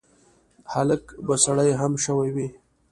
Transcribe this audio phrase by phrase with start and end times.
[0.03, 0.03] د
[0.73, 2.47] هلک به سړې هم شوي وي.